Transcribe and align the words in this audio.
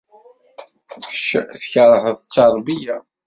Kečč 1.01 1.53
tkerheḍ 1.61 2.17
tterbiya. 2.21 2.95